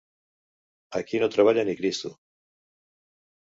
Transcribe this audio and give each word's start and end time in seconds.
Aquí 1.01 1.21
no 1.25 1.29
treballa 1.37 1.67
ni 1.69 1.77
Cristo! 1.83 2.15